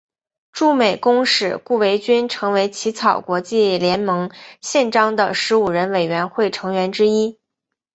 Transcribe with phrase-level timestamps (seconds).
[0.51, 7.39] 驻美公使顾维钧成为起草国际联盟宪章的十五人委员会成员之一。